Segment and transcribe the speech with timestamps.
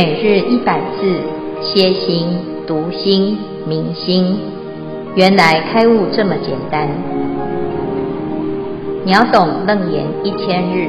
[0.00, 1.20] 每日一百字，
[1.60, 2.28] 歇心、
[2.68, 4.38] 读心、明心，
[5.16, 6.88] 原来开悟这么简单。
[9.04, 10.86] 秒懂楞严一千日，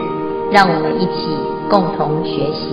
[0.51, 1.25] 让我们一起
[1.71, 2.69] 共同学习。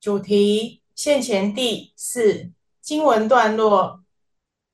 [0.00, 3.98] 主题：现前地四经文段落：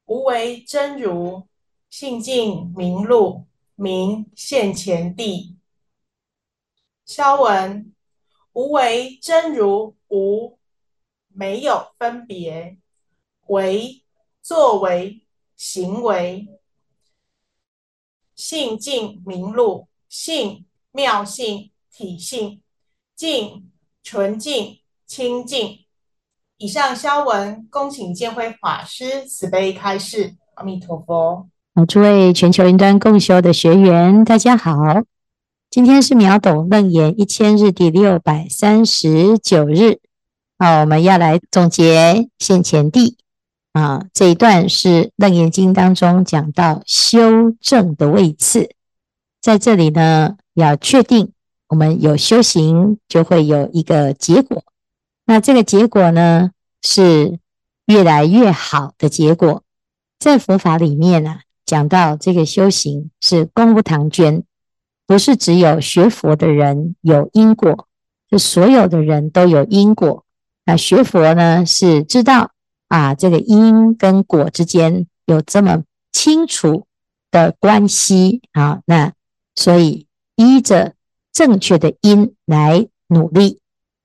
[0.04, 1.44] 无为真如，
[1.88, 5.56] 性净明露，名现前地。
[7.10, 7.92] 消文：
[8.52, 10.56] 无为真如无，
[11.26, 12.78] 没有分别，
[13.48, 14.04] 为
[14.40, 15.20] 作为
[15.56, 16.46] 行为，
[18.36, 22.62] 性净明露，性妙性体性，
[23.16, 23.68] 净
[24.04, 25.80] 纯净清净。
[26.58, 30.36] 以上消文，恭请见辉法师慈悲开示。
[30.54, 31.48] 阿弥陀佛。
[31.74, 34.72] 好，诸位全球云端共修的学员，大家好。
[35.70, 40.00] 今天是秒懂楞严一千日第六百三十九日，
[40.58, 43.16] 好，我们要来总结现前地
[43.72, 44.04] 啊。
[44.12, 48.70] 这一段是楞严经当中讲到修正的位次，
[49.40, 51.30] 在这里呢，要确定
[51.68, 54.64] 我们有修行，就会有一个结果。
[55.24, 56.50] 那这个结果呢，
[56.82, 57.38] 是
[57.86, 59.62] 越来越好的结果。
[60.18, 64.42] 在佛法里面呢、啊，讲到这个修行是功不唐捐。
[65.10, 67.88] 不是只有学佛的人有因果，
[68.30, 70.24] 就所有的人都有因果。
[70.64, 72.52] 那学佛呢，是知道
[72.86, 76.86] 啊，这个因跟果之间有这么清楚
[77.32, 78.82] 的关系啊。
[78.86, 79.12] 那
[79.56, 80.94] 所以依着
[81.32, 83.58] 正确的因来努力，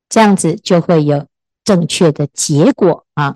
[0.10, 1.28] 这样子就会有
[1.64, 3.36] 正确的结果啊。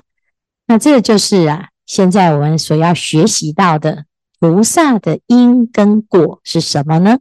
[0.66, 4.06] 那这就是啊，现在我们所要学习到的
[4.40, 7.20] 菩萨的因跟果是什么呢？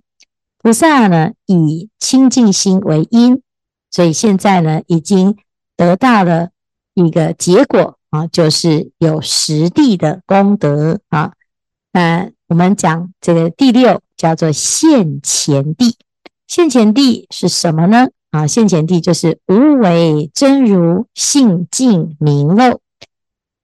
[0.69, 3.41] 菩萨呢，以清净心为因，
[3.91, 5.35] 所以现在呢，已经
[5.79, 6.51] 得到了
[6.93, 11.33] 一个结果啊，就是有实地的功德啊。
[11.91, 15.97] 那我们讲这个第六叫做现前地，
[16.47, 18.09] 现前地是什么呢？
[18.31, 22.79] 啊，现前地就是无为真如性净明露，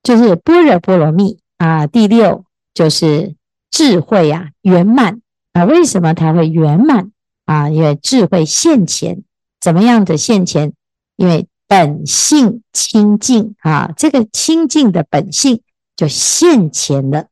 [0.01, 1.85] 就是般若波罗蜜啊。
[1.85, 3.35] 第六就是
[3.69, 5.21] 智慧啊，圆满。
[5.55, 7.11] 啊，为什么它会圆满
[7.45, 7.69] 啊？
[7.69, 9.23] 因为智慧现前，
[9.61, 10.73] 怎么样的现前？
[11.15, 15.61] 因为本性清净啊，这个清净的本性
[15.95, 17.27] 就现前了。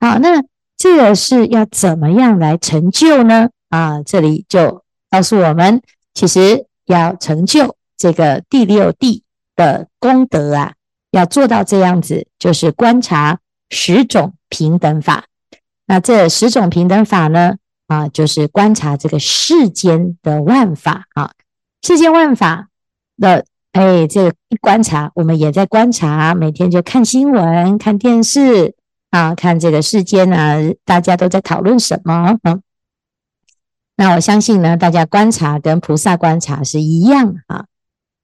[0.00, 0.42] 好，那
[0.76, 3.50] 这个是要怎么样来成就呢？
[3.68, 5.80] 啊，这里就告诉我们，
[6.14, 9.22] 其实要成就这个第六地
[9.54, 10.74] 的功德啊，
[11.12, 13.38] 要做到这样子，就是观察
[13.70, 15.26] 十种平等法。
[15.92, 17.56] 那这十种平等法呢？
[17.86, 21.32] 啊，就是观察这个世间的万法啊，
[21.82, 22.68] 世间万法
[23.18, 28.74] 的，哎，这个一观察，我们也在观察，每天就看新闻、看电视
[29.10, 32.38] 啊，看这个世间啊，大家都在讨论什么？
[32.44, 32.62] 嗯，
[33.96, 37.66] 那我相信呢，大家观察跟菩萨观察是一样啊。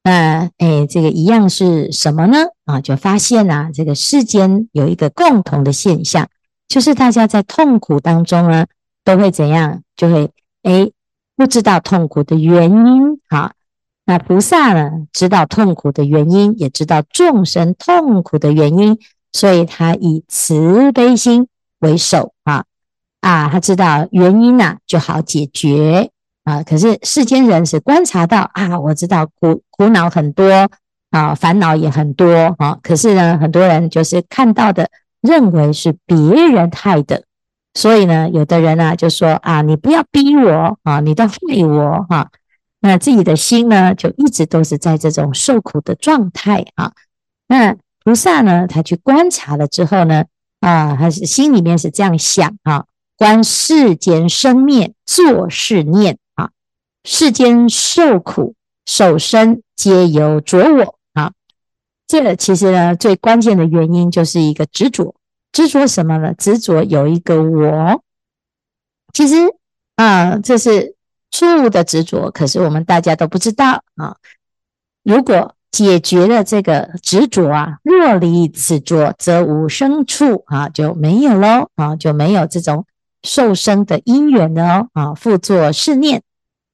[0.04, 2.38] 那哎，这个一样是什么呢？
[2.64, 6.26] 啊，就发现啊，这个世间有一个共同的现象。
[6.68, 8.66] 就是大家在痛苦当中呢，
[9.02, 9.82] 都会怎样？
[9.96, 10.30] 就会
[10.64, 10.92] 诶，
[11.34, 13.18] 不知道痛苦的原因。
[13.30, 13.52] 好，
[14.04, 18.98] 那菩萨呢，知道痛苦的原因，也知道众生痛苦的原因，
[19.32, 21.48] 所以他以慈悲心
[21.78, 22.64] 为首啊
[23.22, 26.10] 啊，他知道原因呐，就好解决
[26.44, 26.62] 啊。
[26.62, 30.68] 可是世间人是观察到啊，我知道苦苦恼很多
[31.10, 32.78] 啊，烦恼也很多啊。
[32.82, 34.90] 可是呢，很多人就是看到的。
[35.20, 37.24] 认为是别人害的，
[37.74, 41.36] 所以呢，有的人呢、啊、就说啊，你不要逼我啊，你都害
[41.66, 42.28] 我哈、啊。
[42.80, 46.92] 那自己的心呢，就一直都是在这种受苦的状态啊。
[47.48, 50.24] 那菩萨呢，他去观察了之后呢，
[50.60, 52.84] 啊，他是心里面是这样想啊：
[53.16, 56.50] 观世间生灭，作是念啊，
[57.04, 58.54] 世间受苦
[58.86, 60.97] 受生，皆由着我。
[62.08, 65.14] 这个其实呢，最关键的原因就是一个执着，
[65.52, 66.32] 执着什么呢？
[66.32, 68.02] 执着有一个我。
[69.12, 69.36] 其实
[69.96, 70.94] 啊，这是
[71.30, 74.16] 错误的执着，可是我们大家都不知道啊。
[75.02, 82.86] 如果解决了这个执着啊，若离此着，则无生处啊，就没有喽啊，就没有这种
[83.22, 85.12] 受生的因缘了啊。
[85.12, 86.22] 复作是念，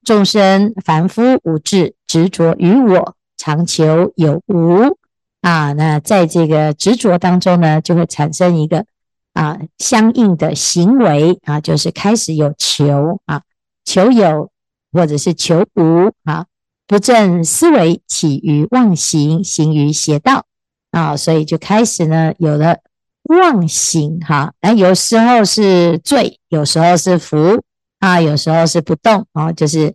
[0.05, 4.97] 众生凡夫无智，执着于我，常求有无。
[5.45, 8.87] 啊，那在这个执着当中呢，就会产生一个
[9.35, 13.43] 啊相应的行为啊，就是开始有求啊，
[13.85, 14.51] 求有
[14.91, 16.47] 或者是求无啊，
[16.87, 20.47] 不正思维，起于妄行，行于邪道
[20.93, 22.79] 啊，所以就开始呢有了
[23.25, 24.55] 妄行哈。
[24.63, 27.63] 那有时候是罪，有时候是福
[27.99, 29.95] 啊，有时候是不动啊，就是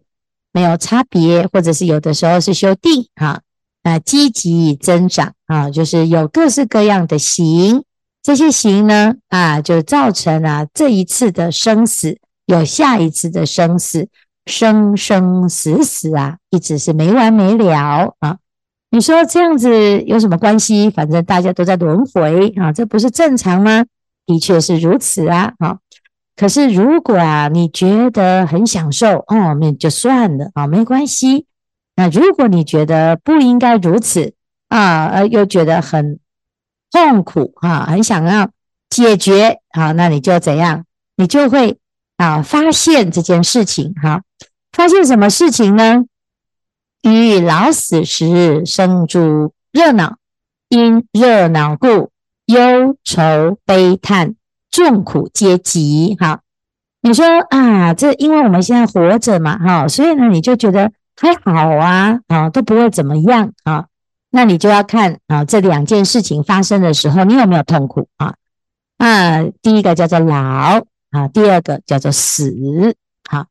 [0.52, 3.42] 没有差别，或者是有的时候是修定哈。
[3.84, 7.84] 啊积极增长啊，就是有各式各样的行，
[8.22, 14.08] 这些行呢啊，就造成啊这一次的生死，有下一次的生死，
[14.46, 18.38] 生生死死啊，一直是没完没了啊。
[18.92, 20.90] 你说这样子有什么关系？
[20.90, 23.86] 反正大家都在轮回啊，这不是正常吗？
[24.26, 25.54] 的确是如此啊。
[25.60, 25.78] 啊，
[26.36, 31.46] 可是如果啊你觉得很享受哦，那就算了啊，没关系。
[32.00, 34.34] 那如果你觉得不应该如此
[34.70, 36.18] 啊，而又觉得很
[36.94, 38.50] 痛苦啊，很想要
[38.90, 40.86] 解决啊，那你就怎样？
[41.18, 41.78] 你就会
[42.16, 44.22] 啊发现这件事情哈，
[44.72, 46.06] 发现什么事情呢？
[47.02, 50.16] 与老死时生诸热恼，
[50.70, 52.12] 因热恼故
[52.46, 54.36] 忧愁悲叹
[54.72, 56.16] 众苦皆集。
[56.18, 56.40] 哈，
[57.02, 60.94] 你说啊，这因为我们现在活着嘛，哈，所以呢，你就觉得。
[61.20, 63.88] 还好啊，啊都不会怎么样啊，
[64.30, 68.36] 那你就要看啊这两件事情发生的时候，你有没有痛苦啊？
[68.98, 70.82] 啊，第一个叫做老
[71.12, 72.54] 啊，第二个叫做死。
[73.30, 73.48] 好，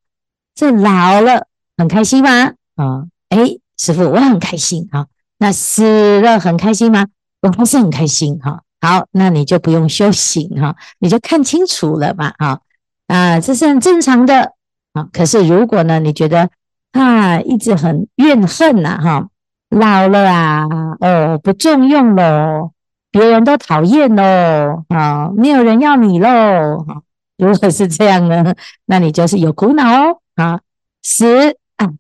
[0.54, 2.52] 这老了很开心吗？
[2.76, 5.06] 啊，哎，师父我很开心啊。
[5.38, 7.06] 那死了很开心吗？
[7.42, 8.62] 我还是很开心哈。
[8.80, 12.32] 好，那你就不用修行哈，你就看清楚了嘛。
[12.38, 12.60] 啊
[13.08, 14.52] 啊，这是很正常的
[14.92, 15.08] 啊。
[15.12, 16.50] 可是如果呢，你觉得
[16.92, 19.28] 啊，一直很怨恨呐，哈，
[19.70, 20.66] 老了啊，
[21.00, 22.72] 哦，不重用喽，
[23.10, 27.02] 别人都讨厌喽，啊，没有人要你喽，哈，
[27.36, 28.54] 如果是这样呢，
[28.86, 30.60] 那你就是有苦恼哦，啊，
[31.02, 31.90] 死啊，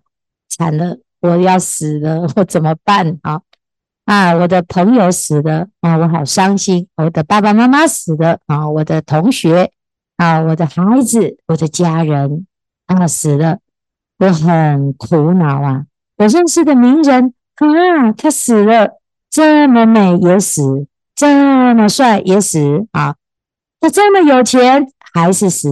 [0.48, 3.42] 惨了，我要死了， 我怎么办啊？
[4.06, 9.70] 啊，我的朋友死了啊，我好伤心，我的爸爸妈妈死了啊，我的同学
[10.16, 12.46] 啊，我的孩子，我的家人
[12.86, 13.58] 啊，死了。
[14.18, 15.84] 我很苦恼啊！
[16.16, 18.98] 我认识的名人啊，他死了，
[19.30, 23.14] 这么美也死，这么帅也死啊！
[23.80, 25.68] 他这么有钱还是死，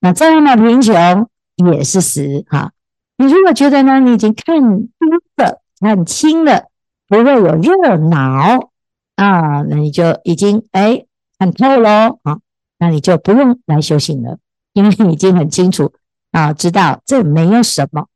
[0.00, 1.28] 那这么贫穷
[1.72, 2.72] 也是死啊！
[3.16, 4.88] 你如果觉得呢，你已经看多
[5.36, 6.64] 了，看清了，
[7.06, 8.70] 不会有热恼
[9.14, 11.04] 啊，那你就已经哎
[11.38, 12.38] 看透了啊，
[12.80, 14.38] 那你就不用来修行了，
[14.72, 15.92] 因为你已经很清楚。
[16.32, 18.06] 啊，知道这没有什么，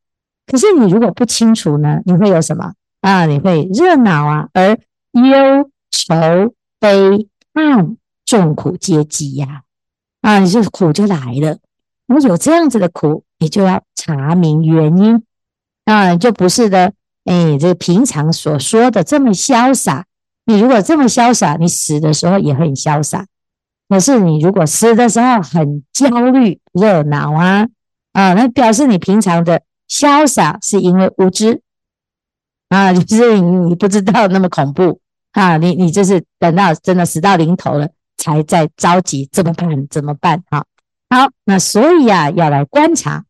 [0.47, 3.27] 可是你如果不清楚呢，你会有什么啊？
[3.27, 4.79] 你会热恼啊，而
[5.13, 9.63] 忧愁悲叹众苦皆集呀！
[10.21, 11.59] 啊，你就苦就来了。
[12.07, 15.23] 你有这样子的苦，你就要查明原因
[15.85, 16.93] 啊，就不是的。
[17.25, 20.07] 哎，这平常所说的这么潇洒，
[20.45, 23.27] 你如果这么潇洒，你死的时候也很潇洒。
[23.89, 27.67] 可是你如果死的时候很焦虑、热恼啊。
[28.15, 31.61] 啊，那表示你平常的潇洒是因为无知
[32.69, 35.01] 啊， 就是你不知道那么恐怖
[35.33, 39.89] 啊，你你就是等到真的死到临头了，才在着急怎么办？
[39.89, 40.45] 怎么办？
[40.49, 40.65] 啊，
[41.11, 43.25] 好，那所以啊，要来观察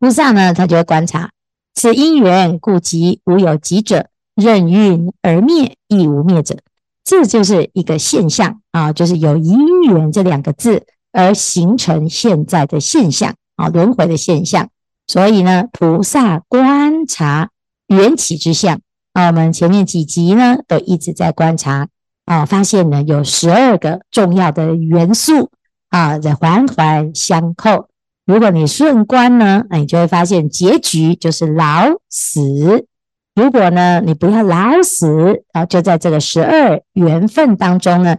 [0.00, 1.30] 菩萨呢，他就会观察
[1.74, 6.58] 此因缘故集，无有集者，任运而灭，亦无灭者，
[7.04, 13.32] 这就是一个现象啊，就是有因缘这两个字而形成现在的现象。
[13.56, 14.68] 啊，轮回的现象，
[15.06, 17.50] 所以呢，菩萨观察
[17.88, 18.80] 缘起之相
[19.12, 21.88] 啊，我们前面几集呢都一直在观察
[22.24, 25.50] 啊，发现呢有十二个重要的元素
[25.90, 27.88] 啊，在环环相扣。
[28.24, 32.86] 如果你顺观呢，那你就会发现结局就是老死。
[33.34, 38.16] 如果呢你不要老死啊，就在这个十二缘分当中呢，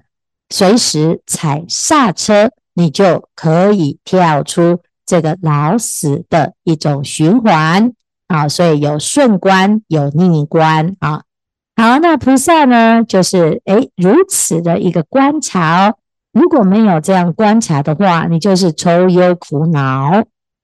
[0.49, 4.81] 随时踩刹车，你就可以跳出。
[5.05, 7.93] 这个老死的一种循环
[8.27, 11.23] 啊，所以有顺观，有逆观啊。
[11.75, 15.95] 好，那菩萨呢，就是诶如此的一个观察哦。
[16.31, 20.23] 如果没有这样观察的话，你就是愁忧苦恼，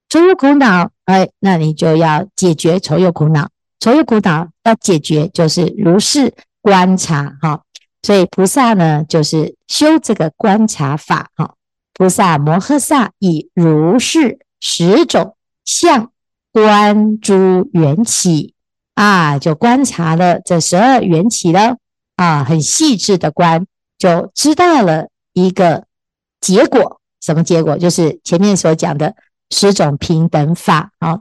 [0.10, 7.62] 愁忧苦恼，哎，那你就要解决愁忧苦恼，愁忧苦恼要解决，就是如是观察哈。
[8.02, 11.54] 所以菩萨呢，就是修这个观察法哈。
[12.00, 16.14] 菩萨摩诃萨以如是十种相
[16.54, 18.54] 观诸缘起
[18.96, 21.76] 啊，就观察了这十二缘起了
[22.16, 25.88] 啊，很细致的观，就知道了一个
[26.40, 27.02] 结果。
[27.20, 27.78] 什么结果？
[27.78, 29.14] 就是前面所讲的
[29.50, 31.20] 十种平等法啊。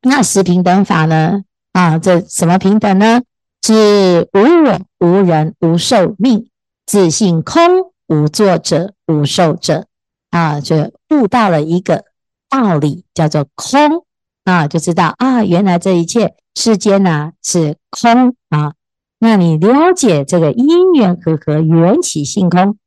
[0.00, 3.20] 那十平等法呢，啊，这什么平等呢？
[3.62, 6.48] 是无我、无人、无寿命，
[6.86, 9.86] 自性空，无作者，无受者。
[10.30, 12.04] 啊，就悟到了一个
[12.48, 14.06] 道理，叫做空
[14.44, 18.72] 啊，就知道啊，原来这一切世间呐、是空啊。
[19.18, 22.78] 那你了解这个因缘和合，缘起性空，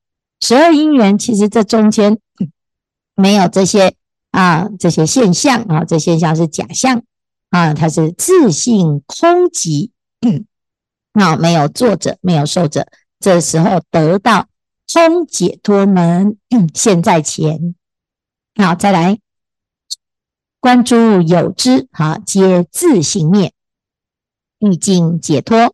[0.42, 2.18] 十二因缘，其实这中间
[3.16, 3.94] 没有这些
[4.32, 7.04] 啊，这些现象啊，这现象是假象
[7.52, 9.92] 啊，它是自性空寂，
[11.14, 12.88] 啊，没有作者，没有受者，
[13.20, 14.48] 这时候得到
[14.96, 16.38] 空解脱门
[16.74, 17.76] 现在前，
[18.56, 19.20] 好，再来
[20.62, 23.52] 观诸有之，好，皆自性灭，
[24.58, 25.74] 毕竟解脱。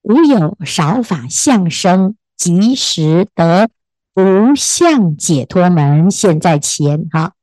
[0.00, 3.68] 无有少法相生，即时得
[4.14, 7.10] 无相解脱门现在前。
[7.10, 7.34] 哈，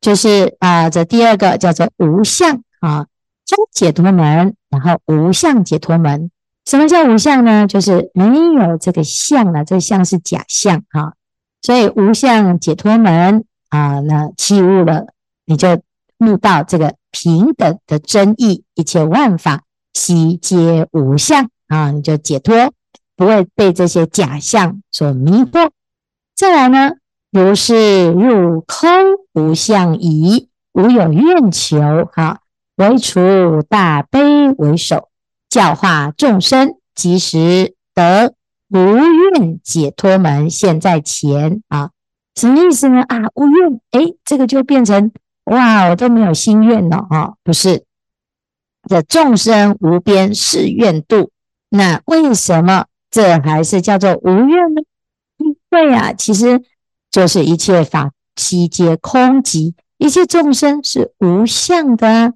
[0.00, 3.06] 就是啊，这第二个叫做无相啊，
[3.44, 6.30] 中解脱门，然后无相解脱门。
[6.70, 7.66] 什么叫无相呢？
[7.66, 11.14] 就是没有这个相了，这个相是假相哈。
[11.62, 15.06] 所以无相解脱门啊，那契悟了，
[15.46, 15.82] 你就
[16.18, 19.62] 悟到这个平等的真义，一切万法
[19.94, 21.50] 悉皆无相。
[21.66, 22.70] 啊，你就解脱，
[23.16, 25.70] 不会被这些假象所迷惑。
[26.36, 26.92] 再来呢，
[27.32, 28.88] 如是入空
[29.32, 31.80] 无相疑，无有愿求，
[32.12, 32.38] 哈，
[32.76, 35.09] 唯除大悲为首，
[35.50, 38.34] 教化众生，即时得
[38.68, 41.90] 无愿解脱门现在前啊，
[42.36, 43.02] 什么意思呢？
[43.02, 45.10] 啊，无愿，诶，这个就变成
[45.46, 47.84] 哇，我都没有心愿了啊，不是，
[48.88, 51.32] 这众生无边誓愿度。
[51.68, 54.82] 那为什么这还是叫做无愿呢？
[55.38, 56.62] 因为啊，其实
[57.10, 62.34] 就是一切法悉皆空寂，一切众生是无相的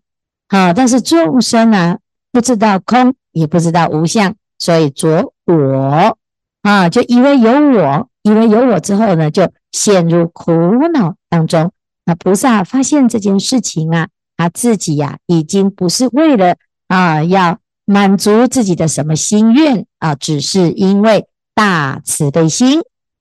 [0.48, 0.72] 啊。
[0.72, 1.98] 但是众生啊，
[2.34, 6.18] 不知道空，也不知道无相，所以着我
[6.62, 10.52] 啊，就以为有我，以为有我之后呢，就陷入苦
[10.92, 11.70] 恼当中。
[12.04, 16.56] 那菩萨发现这件事情啊，他自己呀，已经不是为了
[16.88, 17.58] 啊要。
[17.86, 20.14] 满足自己的什么心愿啊？
[20.14, 22.80] 只是因为大慈悲心，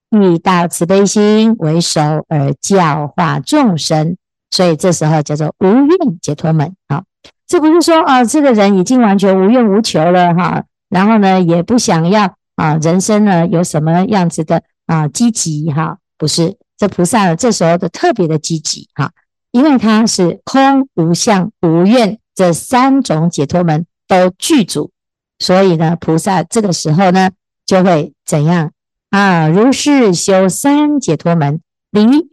[0.09, 4.15] 以大慈悲心为首而教化众生，
[4.51, 7.03] 所以这时候叫做无愿解脱门啊。
[7.47, 15.97] 这不是说啊，这个人已经完全无愿无求了哈，然后呢，也不想要啊，人生呢有什么样子的啊积极哈？
[16.17, 19.11] 不是，这菩萨这时候的特别的积极哈，
[19.51, 23.85] 因为他是空无相无愿这三种解脱门。
[24.05, 24.91] 都具足，
[25.39, 27.31] 所以呢，菩萨这个时候呢，
[27.65, 28.71] 就会怎样
[29.09, 29.47] 啊？
[29.47, 32.27] 如是修三解脱门，离你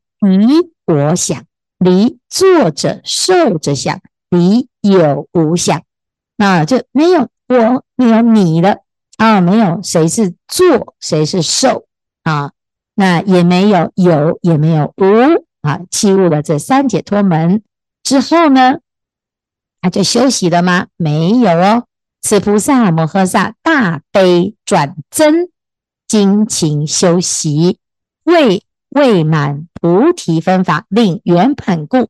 [0.84, 1.42] 我想，
[1.78, 5.82] 离作者受者想，离有无想，
[6.38, 8.78] 啊，就没有我，没有你了
[9.16, 11.86] 啊，没有谁是做，谁是受
[12.22, 12.52] 啊，
[12.94, 15.04] 那也没有有，也没有无
[15.60, 15.80] 啊。
[15.90, 17.62] 弃悟了这三解脱门
[18.02, 18.78] 之后呢，
[19.80, 20.86] 他就休息了吗？
[20.96, 21.84] 没有哦。
[22.22, 25.48] 此菩萨摩诃萨大悲转增
[26.06, 27.78] 精勤修习，
[28.24, 32.08] 为未满菩提分法，令圆满故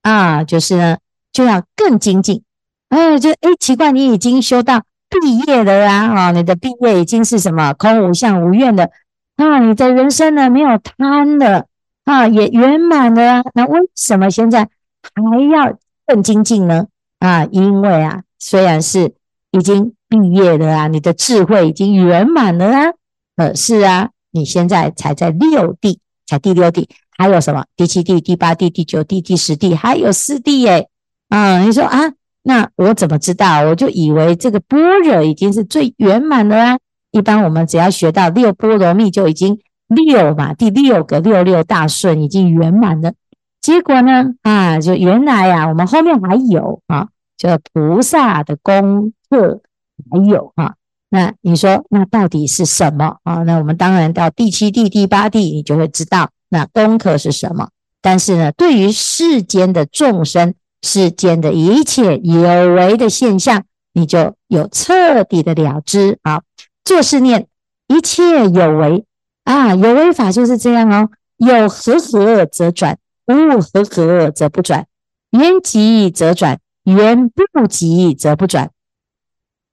[0.00, 0.98] 啊，就是呢，
[1.32, 2.42] 就要更精进。
[2.88, 6.14] 哎，就哎，奇怪，你已经修到毕业了啊！
[6.14, 8.90] 啊，你的毕业已经是什么空无相无愿的
[9.36, 9.58] 啊？
[9.60, 11.66] 你的人生呢，没有贪的
[12.04, 13.42] 啊，也圆满了。
[13.54, 14.68] 那为什么现在
[15.14, 16.86] 还要更精进呢？
[17.18, 19.14] 啊，因为啊，虽然是
[19.52, 22.92] 已经毕业了啊，你的智慧已经圆满了啊，
[23.36, 30.88] 可是啊，你现在才在六地，才第六地，还有什么第七地、第八地、第九地、第十地，还有四地耶。
[31.32, 31.98] 啊，你说啊，
[32.42, 33.62] 那我怎么知道？
[33.62, 36.78] 我就以为这个般若已经是最圆满了啊。
[37.10, 39.58] 一般我们只要学到六波罗蜜就已经
[39.88, 43.14] 六嘛，第六个六六大顺已经圆满了。
[43.62, 44.34] 结果呢？
[44.42, 47.08] 啊，就原来呀、啊，我们后面还有啊，
[47.38, 49.62] 就菩萨的功课
[50.10, 50.74] 还有、啊。
[51.08, 53.36] 那你说，那到底是什么啊？
[53.44, 57.70] 那我们当然到第七地、第八地，你就会知道那功课是什么。
[58.02, 66.42] 但是呢，对于世间的众生、世间的一切有为的现象，你就有彻底的了知啊。
[66.84, 67.46] 作是念
[67.88, 69.04] 一切有为
[69.44, 72.98] 啊，有为法就是这样哦，有和合则转。
[73.24, 74.86] 无和合则不转，
[75.30, 78.72] 缘急则转，缘不急则不转。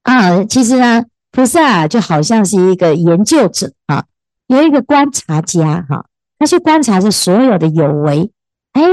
[0.03, 4.05] 啊，其实呢，菩萨就好像是一个研究者啊，
[4.45, 6.05] 有一个观察家哈，
[6.37, 8.29] 他去观察着所有的有为，
[8.73, 8.83] 哎，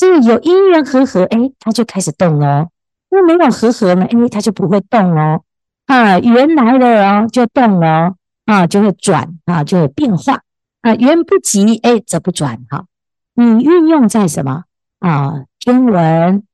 [0.00, 2.68] 这个有因缘和合，哎，它就开始动了。
[3.10, 5.42] 那没有和合呢，哎，它就不会动哦。
[5.84, 8.14] 啊，缘来了哦，就动了
[8.46, 10.40] 啊，就会转啊，就会变化
[10.80, 10.94] 啊。
[10.94, 12.86] 缘不及，哎，则不转哈。
[13.34, 14.64] 你运用在什么
[15.00, 15.44] 啊？
[15.58, 16.44] 天文、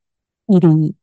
[0.49, 0.97] 地理，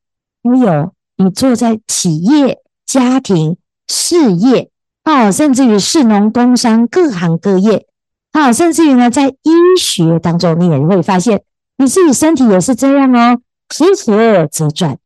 [0.44, 3.56] 还有你坐在企业、家庭、
[3.88, 4.70] 事业
[5.04, 7.88] 啊，甚至于市农工商各行各业
[8.34, 11.42] 啊，甚至于呢，在医学当中，你也会发现
[11.78, 13.42] 你自己身体也是这样哦。
[13.76, 15.00] 和合则转，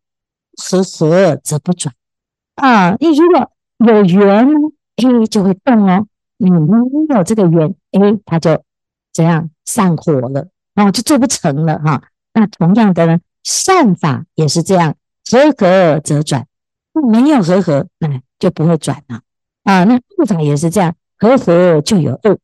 [0.58, 1.94] 和合则不转。
[2.56, 4.48] 啊，你如果有缘，
[4.98, 6.06] 哎，就会动哦；
[6.38, 6.78] 你没
[7.16, 8.62] 有这个缘，哎，它就
[9.14, 12.04] 这样散伙了，然啊，就做不成了哈。
[12.34, 14.96] 那同样的呢，善法也是这样，
[15.32, 16.46] 和合则转，
[17.10, 19.22] 没有和合，那就不会转了
[19.64, 19.86] 啊。
[19.86, 22.38] 那恶法也是这样，和合就有恶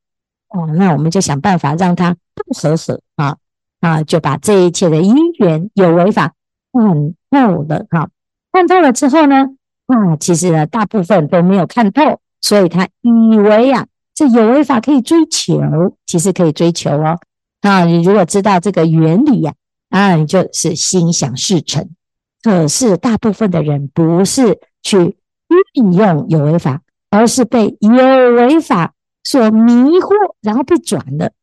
[0.50, 0.68] 哦。
[0.68, 3.36] 那我们就想办法让它不和合啊
[3.84, 6.34] 啊，就把这一切的因缘有为法
[6.72, 8.10] 看透了哈。
[8.54, 9.46] 看透了之后呢？
[9.88, 13.86] 啊，其实呢，大部分都没有看透，所以他以为啊，
[14.16, 15.60] 这有为法可以追求，
[16.06, 17.20] 其实可以追求哦。
[17.60, 19.54] 啊，你如果知道这个原理呀，
[19.90, 21.90] 啊，你就是心想事成。
[22.42, 25.18] 可是大部分的人不是去
[25.74, 27.92] 运用有为法，而是被有
[28.36, 28.94] 为法
[29.26, 31.34] 所迷惑，然后被转了。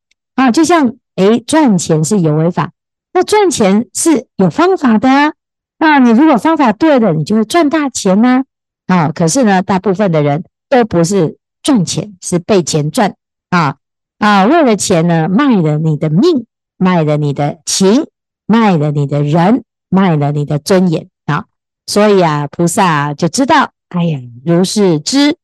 [0.40, 2.72] 啊，就像诶，赚钱是有为法，
[3.12, 5.32] 那赚钱是有方法的啊。
[5.78, 8.44] 那你如果方法对了，你就会赚大钱呢。
[8.86, 13.16] 啊，可是呢，大部分的人都不是赚钱，是被钱赚
[13.50, 13.76] 啊
[14.18, 14.46] 啊！
[14.46, 16.46] 为了钱呢，卖了你的命，
[16.78, 18.06] 卖了你的情，
[18.46, 21.44] 卖了你的人，卖了你的尊严啊！
[21.86, 25.36] 所以啊，菩萨就知道，哎呀，如是知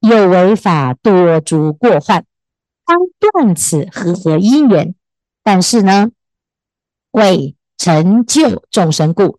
[0.00, 2.24] 有为法多诸过患，
[2.88, 4.96] 当断此和合因缘。
[5.44, 6.08] 但是呢，
[7.12, 9.38] 为成就众生故。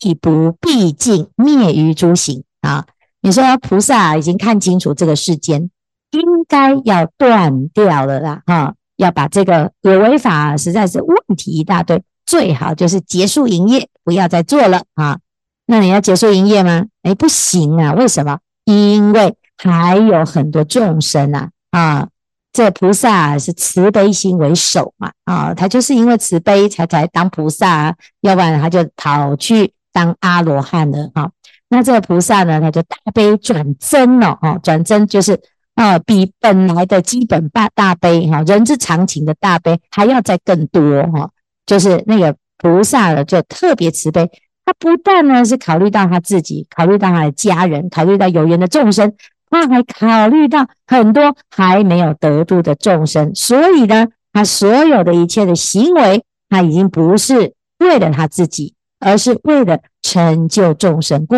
[0.00, 2.86] 亦不毕竟灭于诸行啊！
[3.20, 5.70] 你说菩萨已经看清楚这个世间，
[6.10, 8.42] 应该要断掉了啦！
[8.46, 15.18] 哈，要把这个有为法实在是问题一大堆，最好就是结束营业，不要再做了啊！
[15.66, 16.86] 那你要结束营业吗？
[17.02, 17.92] 哎，不行啊！
[17.92, 18.38] 为什么？
[18.64, 21.50] 因为还有很多众生啊！
[21.72, 22.08] 啊，
[22.54, 25.12] 这菩萨是慈悲心为首嘛！
[25.24, 29.74] 啊，他就是因为慈悲才才当菩萨，要不然他就跑去。
[29.94, 31.30] 当阿罗汉了哈，
[31.68, 35.40] 那这个菩萨呢，他就大悲转增了哈，转增就是
[35.76, 41.30] 啊，比本来的基本大大悲哈，人之常情的大悲还要再更多哈，
[41.64, 44.28] 就是那个菩萨呢，就特别慈悲，
[44.64, 49.12] 他不但呢是考虑到他自己，考虑到他的家人，考虑到有缘的众生，
[49.54, 58.74] 他还考虑到很多还没有得度的众生，所以呢，他所有的一切的行为，他已经不是为了他自己。
[59.00, 61.36] 而是为了成就众生故，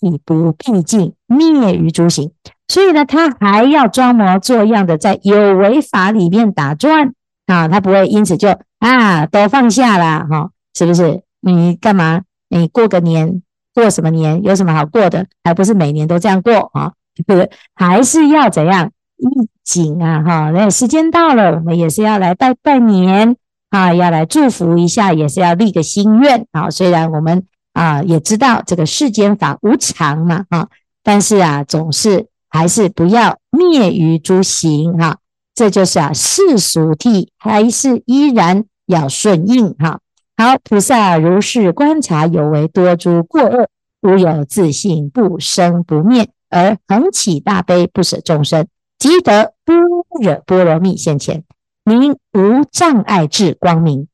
[0.00, 2.32] 亦不毕竟灭于诸行。
[2.66, 7.12] 所以呢，他还要装模作样的在有为法里面打转
[7.44, 11.20] 啊，他不会因此就啊都放下了哈，是不是？
[11.42, 12.22] 你干嘛？
[12.48, 13.42] 你过个年
[13.74, 14.42] 过什么年？
[14.42, 15.26] 有什么好过的？
[15.42, 16.92] 还不是每年都这样过啊？
[17.14, 17.50] 对不对？
[17.74, 20.22] 还是要怎样应景啊？
[20.22, 23.36] 哈，那时间到了，我们也是要来拜拜年。
[23.70, 26.70] 啊，要来祝福一下，也是要立个心愿啊。
[26.70, 30.68] 虽然我们啊也知道这个世间法无常嘛，啊，
[31.02, 35.16] 但是啊，总是还是不要灭于诸行哈。
[35.56, 39.98] 这就是啊世俗谛，还是依然要顺应哈。
[40.36, 43.66] 好，菩萨如是观察有为多诸过恶，
[44.02, 49.76] 无有自性不生不灭，而恒起大悲不舍众生，即得般
[50.22, 51.42] 若波罗蜜现前。
[51.82, 54.06] 名无障碍智光明，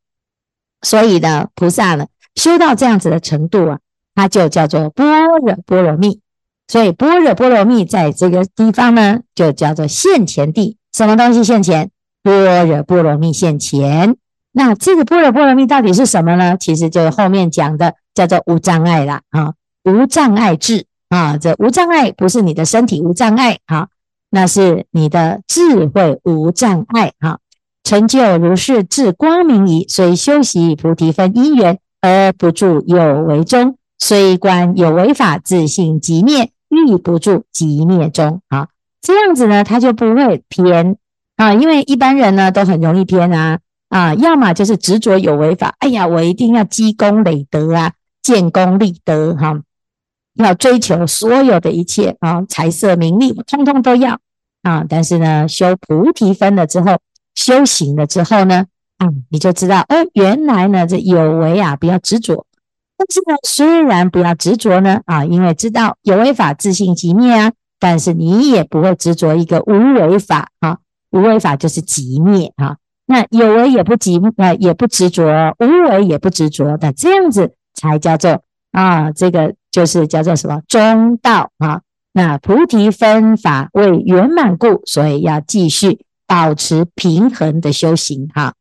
[0.81, 3.79] 所以呢，菩萨呢修到这样子的程度啊，
[4.15, 6.21] 它就叫做般若波罗蜜。
[6.67, 10.79] 所以般若波罗蜜在这个地方呢，就叫做现前地。
[10.93, 11.91] 什么东西现前？
[12.23, 14.17] 般若波罗蜜现前。
[14.53, 16.57] 那这个般若波罗蜜到底是什么呢？
[16.59, 19.53] 其实就是后面讲的叫做无障碍啦啊，
[19.85, 23.89] 无障碍智啊，这无障碍不是你的身体无障碍啊，
[24.31, 27.41] 那是你的智慧无障碍哈。
[27.83, 38.41] 成就如是智光明矣，虽修习菩提分因缘而不住有为中，虽观有为法自性即灭，亦不住即灭中。
[38.49, 38.69] 啊，
[39.03, 40.97] 这样子呢，他就不会偏
[41.37, 49.61] 啊，因为一般人呢都很容易偏啊啊，要么就是执着有为法，哎呀，我一定要积功累德啊，建功立德哈、
[50.35, 54.19] 要追求所有的一切啊，财色名利，我通通都要
[54.63, 54.85] 啊。
[54.89, 56.99] 但是呢，修菩提分了之后。
[57.37, 58.67] 修行了之后呢，
[58.99, 62.45] 啊，你就知道，哦，原来呢，这有为啊，不要执着，
[62.99, 70.79] 但是呢，虽然不要执着呢，啊，因为知道有为法自性即灭啊，但是你也不会执着一个无为法啊，
[71.13, 72.77] 无为法就是即灭啊。
[73.07, 81.83] 那有为也不即啊，也不执着，无为也不执着的，这样子才叫做啊，这个就是叫做什么中道啊。
[82.13, 88.55] 那菩提分法为圆满故，所以要继续保持平衡的修行哈。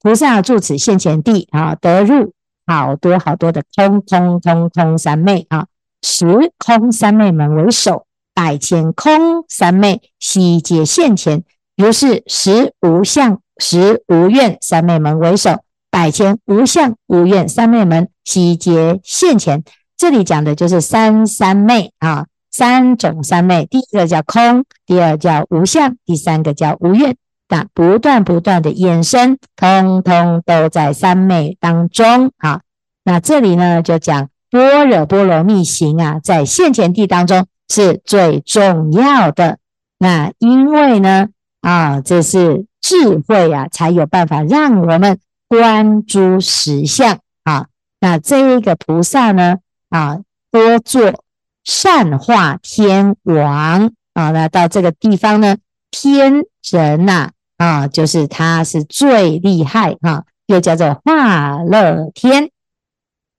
[0.00, 2.32] 菩萨住此现前地啊，得入。
[2.64, 5.66] 好多好多的空空空空三昧啊，
[6.00, 11.42] 十空三昧门为首，百千空三昧悉皆现前。
[11.76, 19.64] 如是十无相十无愿三昧门为首，百千无相无愿三昧门悉皆现前。
[20.02, 27.14] 这里讲的就是三三昧啊，三种三昧，第一个叫空，第二叫无相，第三个叫无愿。
[27.48, 32.62] 那不断不断的衍生，通通都在三昧当中啊。
[33.04, 39.58] 那这里呢，就讲般若波罗蜜行啊，在现前地当中是最重要的。
[40.00, 41.28] 那因为呢，
[41.60, 47.66] 啊，这是智慧啊，才有办法让我们观诸实相啊。
[48.00, 49.58] 那这一个菩萨呢，
[49.92, 50.18] 啊，
[50.50, 51.22] 多做
[51.62, 54.30] 善化天王啊。
[54.32, 55.56] 那到这个地方呢，
[55.90, 57.30] 天人呐。
[57.58, 62.50] 啊，就是他是最厉害哈，又叫做化乐天，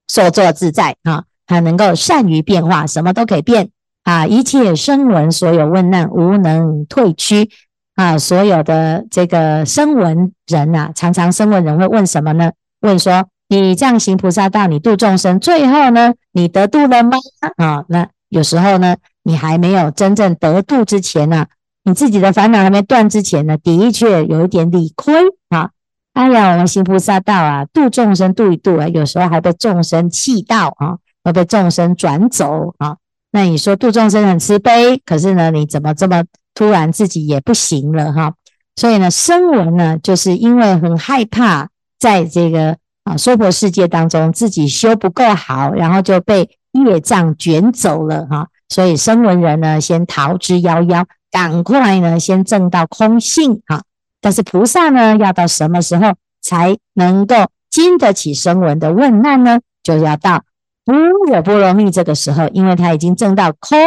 [0.08, 3.72] 所作自在啊，他能够善于变化，什么都可以变
[4.04, 7.50] 啊，一切声闻所有问难无能退屈
[7.96, 12.54] 啊，所有的这个声闻人呐、常常声闻人会问什么呢？
[12.80, 13.28] 问说
[13.62, 17.18] 你这样行菩萨道，你度众生，最后呢，你得度了吗？
[17.58, 21.48] 啊，那有时候呢，你还没有真正得度之前呢、啊。
[21.86, 25.14] 你自己的烦恼还没断之前呢，的确有一点理亏
[25.50, 25.72] 啊！
[26.14, 32.96] 哎呀，我们行菩萨道啊，度众生度一度啊，有时候还被众生气到啊，会被众生转走啊。
[33.34, 36.24] 那你说度众生很慈悲，可是呢，你怎么这么
[36.56, 38.34] 突然自己也不行了哈？
[38.78, 41.68] 所以呢，声闻呢，就是因为很害怕
[42.00, 48.48] 在这个啊娑婆世界当中自己修不够好，然后就被业障卷走了哈。
[48.70, 51.06] 所以声闻人呢，先逃之夭夭。
[51.32, 53.82] 赶快呢，先证到空性啊！
[54.22, 56.14] 但是菩萨呢，要到什么时候
[56.44, 59.60] 才能够经得起声闻的问难呢？
[59.82, 60.44] 就要到
[60.86, 60.96] 般
[61.28, 63.80] 若波罗蜜这个时候，因为他已经证到空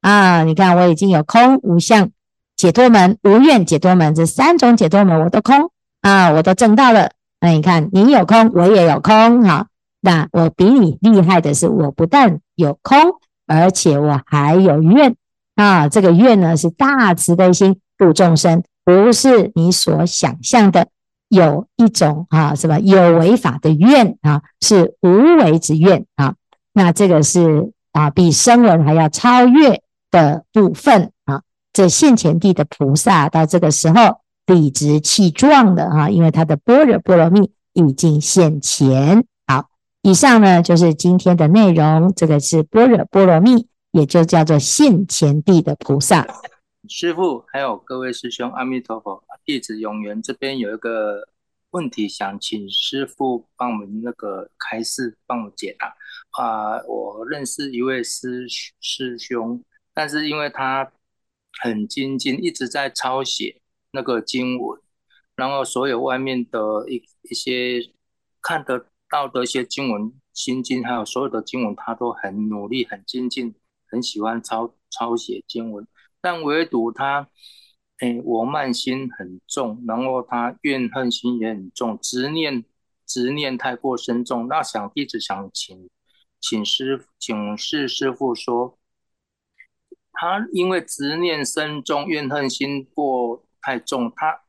[0.00, 0.42] 啊！
[0.42, 2.10] 你看，我已经有空无相
[2.56, 7.12] 解脱门、无愿解脱门这三种解脱门，我都空啊，我都证到了。
[7.42, 9.66] 那你看，你有空，我也有空哈。
[10.00, 12.96] 那我比你厉害的是，我不但有空，
[13.48, 15.16] 而且我还有愿。
[15.56, 20.86] 啊，这个愿呢是大慈悲心度众生，不是你所想象的
[21.28, 26.36] 有一种啊什么有为法的愿啊，是无为之愿啊。
[26.72, 31.42] 那这个是啊比声闻还要超越的部分啊。
[31.72, 39.26] 这现前地的菩萨到这个时候理直气壮的啊，因为他的般若波罗蜜已经现前。
[39.46, 39.68] 好，
[40.02, 43.68] 以上呢就是今天的内容，这个是般若波罗蜜。
[43.92, 46.26] 也就叫做现前地的菩萨。
[46.88, 51.28] 师父，还有各位师兄，阿弥陀佛，弟子永元这边有一个
[51.72, 55.94] 问题，想请师父帮我们那个开示，帮我解答。
[56.42, 58.46] 啊、我认识一位师
[58.80, 60.90] 师兄，但是因为他
[61.62, 63.60] 很精进，一直在抄写
[63.92, 64.80] 那个经文，
[65.36, 67.92] 然后所有外面的一一些
[68.40, 73.54] 看得到的一些经文心经，还有所有的经文，他都很努力，很精进。
[73.92, 75.86] 很喜欢抄抄写经文，
[76.18, 77.28] 但唯独他，
[77.98, 82.64] 哎，我慢心很重，然后他怨恨心也很重，执念
[83.04, 84.48] 执念太过深重。
[84.48, 85.90] 那想一直想请
[86.40, 88.78] 请师请示师父说，
[90.14, 94.42] 他因为执念深重，怨恨心过太重，他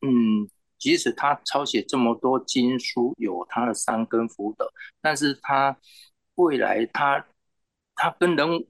[0.00, 5.76] 嗯，即使他抄写这么多经书，有他的三根福德，但是他
[6.36, 7.26] 未来他
[7.94, 8.66] 他跟人。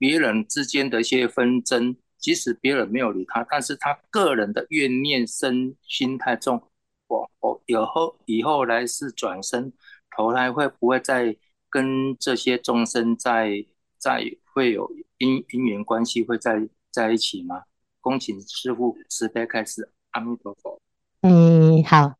[0.00, 6.70] 别人之间的一些纷争，即使别人没有理他，但是他个人的怨念深，心太重。
[7.06, 9.70] 我我以后以后来世转生
[10.16, 11.36] 投胎，会不会再
[11.68, 13.62] 跟这些众生再
[13.98, 17.64] 再会有因因缘关系，会在在一起吗？
[18.00, 19.90] 恭请师父慈悲开示。
[20.12, 20.80] 阿弥陀佛。
[21.22, 22.14] 嗯，好，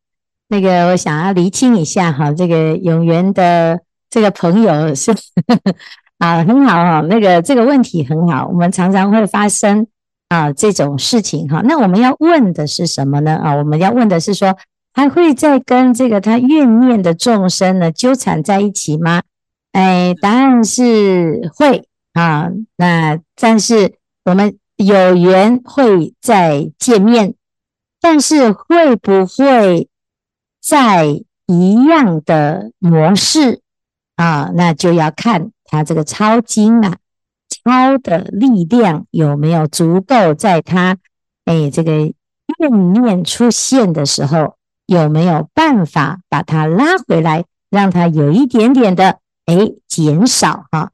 [0.47, 5.13] 那个我想要厘清一下哈，这个永元的这个朋友是。
[6.17, 9.87] 啊，很好哈，那个这个问题很好，我们常常会发生
[10.29, 11.63] 啊这种事情哈。
[11.65, 13.35] 那我们要问的是什么呢？
[13.37, 14.55] 啊，我们要问的是说，
[14.93, 19.23] 还会再跟这个他怨念的众生呢纠缠在一起吗？
[19.71, 22.51] 哎，答案是会啊。
[22.75, 27.35] 那但是我们有缘会再见面，
[27.99, 29.87] 但是会不会
[30.61, 33.61] 在一样的模式
[34.15, 34.51] 啊？
[34.53, 36.97] 那就要看他这个抄经啊，
[37.49, 40.97] 抄的力量有没有足够，在他
[41.45, 41.91] 哎这个
[42.59, 49.19] 怨念出现的时候，有没有办法把他拉回来，让他有一点点的。
[49.47, 50.91] 哎，减少哈。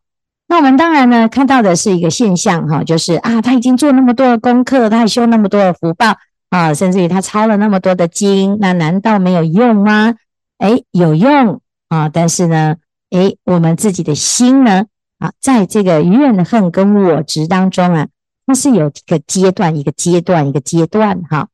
[0.47, 6.15] 那我们当然呢，看到的是一个现象哈，就是啊，他已经做那么多的功课，他还修那么多的福报
[6.49, 10.15] 啊，甚至于他抄了那么多的经，那难道没有用吗？
[10.57, 12.75] 哎，有用啊，但是呢，
[13.09, 14.85] 哎，我们自己的心呢，
[15.19, 18.07] 啊，在这个怨恨跟我执当中啊，
[18.45, 21.49] 它是有一个阶段，一个阶段，一个阶段哈。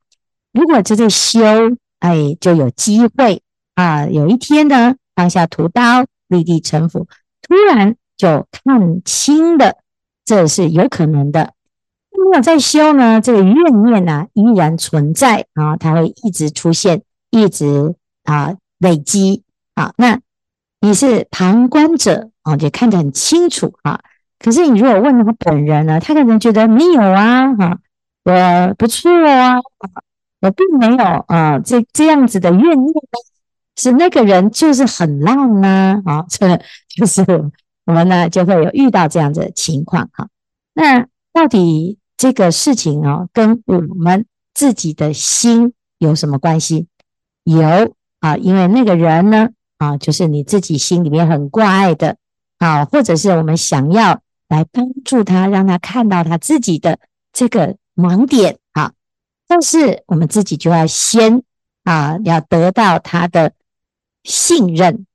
[0.52, 1.42] 如果这在修，
[2.00, 3.42] 哎，就有机会
[3.74, 6.06] 啊，有一天呢，放下屠刀。
[6.30, 7.06] 立地成佛，
[7.44, 9.76] 突然就看清的，
[10.24, 11.52] 这是有可能的。
[12.12, 19.44] 没有在修呢，这个怨念呢、依然存在啊，它会一直出现，一直啊累积
[19.76, 19.94] 啊。
[19.98, 20.22] 那
[20.80, 24.00] 你是旁观者啊，就看得很清楚啊。
[24.40, 27.78] 可是你如果问他本人呢，他可能觉得没有啊，哈，
[28.24, 29.58] 我不错啊，
[30.40, 32.94] 我并没有啊，这这样子的怨念。
[33.76, 36.58] 是那个人就是很烂呢，啊，这
[36.88, 37.22] 就是
[37.86, 40.30] 我们呢就会有遇到这样的情况哈。
[40.74, 46.88] 那到底这个事情啊，跟我们自己的心有什么关系？
[47.43, 52.17] 有啊，因为那个人呢啊，就是你自己心里面很挂碍的
[52.58, 57.00] 啊，或者是我们想要来帮助他，让他看到他自己的
[57.32, 58.93] 这个盲点啊，
[59.48, 61.43] 但是我们自己就要先
[61.84, 63.54] 啊，要得到他的。
[64.26, 65.06] 信任，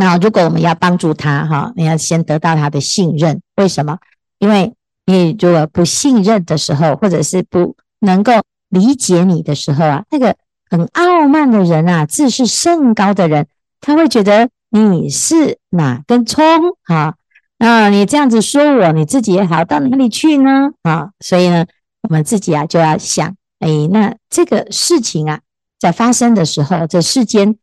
[0.00, 3.42] 那如果我们要帮助他哈，你要先得到他的信任。
[3.56, 3.98] 为什么？
[4.38, 4.72] 因为
[5.06, 8.32] 你如果不信任的时候，或者是不能够
[8.68, 10.36] 理解你的时候啊，那个
[10.70, 13.48] 很傲慢的人啊，自视甚高的人，
[13.80, 16.44] 他会觉得你是哪根葱
[16.84, 17.16] 啊？
[17.58, 20.70] 那你这样子说我，你自己也好到哪里去呢？
[20.82, 21.66] 啊，所以呢，
[22.02, 25.40] 我们自己啊就要想，哎，那这个事情啊，
[25.80, 27.56] 在发生的时候，这世间。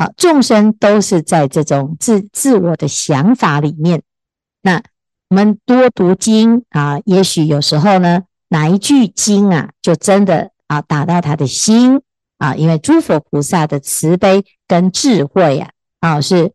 [0.00, 4.00] 啊，众生都是在这种自自我的想法里面。
[4.62, 4.82] 那
[5.28, 12.00] 我们多读经啊，也许有时候呢，哪一句经啊，就真的啊打到他的心
[12.38, 12.54] 啊。
[12.54, 16.54] 因为诸佛菩萨的慈悲跟智慧啊，啊是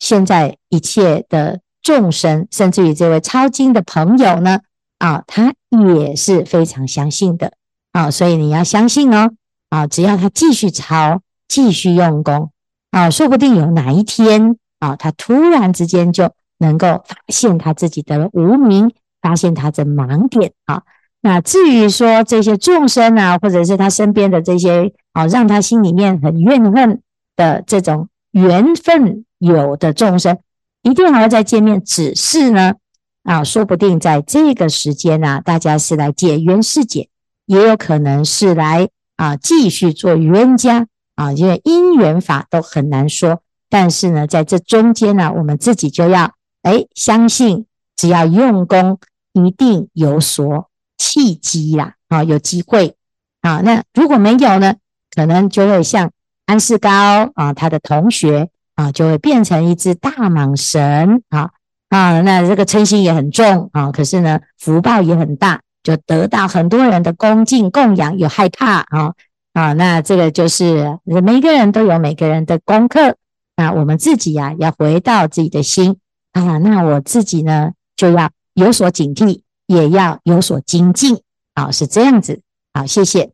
[0.00, 4.58] 现在一切的众生，甚至于这位抄经的朋友呢，
[4.98, 5.54] 啊，他
[5.96, 7.52] 也是非常相信的
[7.92, 8.10] 啊。
[8.10, 9.30] 所以你要相信哦，
[9.68, 12.50] 啊，只要他继续抄，继续用功。
[12.92, 20.82] 啊，说不定有哪一天啊，他突然之间就能够发现他自己的无明，发现他的盲点啊。
[21.22, 27.00] 那至于说这些众生啊，或者是他身边的这些啊，让他心里面很怨恨
[27.34, 30.38] 的这种缘分有的众生，
[30.82, 31.82] 一定还会再见面。
[31.82, 32.74] 只是呢，
[33.22, 37.08] 啊，说不定在这个时间啊，大家是来解冤释解，
[37.46, 40.88] 也有可能是来啊继续做冤家。
[41.14, 48.98] 啊，因为因缘法都很难说，但是呢，在这中间呢，我们自己就要哎相信，只要用功，
[49.32, 52.96] 一定有所契机啦，啊，有机会
[53.40, 53.60] 啊。
[53.60, 54.74] 那如果没有呢，
[55.14, 56.10] 可能就会像
[56.46, 60.80] 安世高啊，他的同学啊，就会变成一只大蟒蛇
[61.28, 61.50] 啊
[61.88, 69.12] 啊，那这个嗔心也很重啊，可是呢，福报也很大，就得到很多人的恭敬供养，有害怕啊。
[69.52, 73.16] 啊，那这个就是每个人都有每个人的功课。
[73.56, 75.98] 那我们自己呀、啊，要回到自己的心
[76.32, 76.58] 啊。
[76.58, 81.20] 那我自己呢，就要有所警惕，也要有所精进。
[81.54, 82.40] 啊，是这样子。
[82.72, 83.30] 好，谢谢。